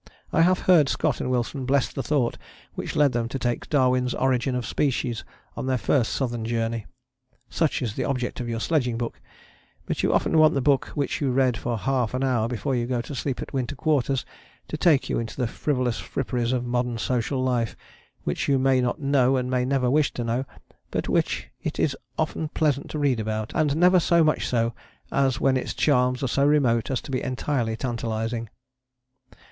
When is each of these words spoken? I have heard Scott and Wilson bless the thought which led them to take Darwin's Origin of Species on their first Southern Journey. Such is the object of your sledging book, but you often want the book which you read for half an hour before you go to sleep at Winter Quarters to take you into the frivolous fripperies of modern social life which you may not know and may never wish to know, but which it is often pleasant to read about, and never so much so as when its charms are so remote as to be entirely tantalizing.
I 0.33 0.41
have 0.41 0.61
heard 0.61 0.89
Scott 0.89 1.21
and 1.21 1.29
Wilson 1.29 1.63
bless 1.63 1.93
the 1.93 2.01
thought 2.01 2.35
which 2.73 2.95
led 2.95 3.11
them 3.11 3.29
to 3.29 3.37
take 3.37 3.69
Darwin's 3.69 4.15
Origin 4.15 4.55
of 4.55 4.65
Species 4.65 5.23
on 5.55 5.67
their 5.67 5.77
first 5.77 6.13
Southern 6.13 6.43
Journey. 6.43 6.87
Such 7.51 7.83
is 7.83 7.93
the 7.93 8.03
object 8.05 8.39
of 8.39 8.49
your 8.49 8.59
sledging 8.59 8.97
book, 8.97 9.21
but 9.85 10.01
you 10.01 10.11
often 10.11 10.39
want 10.39 10.55
the 10.55 10.59
book 10.59 10.87
which 10.95 11.21
you 11.21 11.29
read 11.29 11.55
for 11.55 11.77
half 11.77 12.15
an 12.15 12.23
hour 12.23 12.47
before 12.47 12.73
you 12.75 12.87
go 12.87 12.99
to 13.01 13.13
sleep 13.13 13.43
at 13.43 13.53
Winter 13.53 13.75
Quarters 13.75 14.25
to 14.69 14.75
take 14.75 15.07
you 15.07 15.19
into 15.19 15.37
the 15.37 15.45
frivolous 15.45 15.99
fripperies 15.99 16.51
of 16.51 16.65
modern 16.65 16.97
social 16.97 17.39
life 17.43 17.75
which 18.23 18.47
you 18.47 18.57
may 18.57 18.81
not 18.81 18.99
know 18.99 19.37
and 19.37 19.51
may 19.51 19.65
never 19.65 19.87
wish 19.91 20.11
to 20.13 20.23
know, 20.23 20.45
but 20.89 21.09
which 21.09 21.51
it 21.61 21.77
is 21.79 21.95
often 22.17 22.47
pleasant 22.49 22.89
to 22.89 22.97
read 22.97 23.19
about, 23.19 23.51
and 23.53 23.75
never 23.75 23.99
so 23.99 24.23
much 24.23 24.47
so 24.47 24.73
as 25.11 25.39
when 25.39 25.55
its 25.55 25.75
charms 25.75 26.23
are 26.23 26.27
so 26.27 26.43
remote 26.43 26.89
as 26.89 27.01
to 27.01 27.11
be 27.11 27.21
entirely 27.21 27.75
tantalizing. 27.77 28.49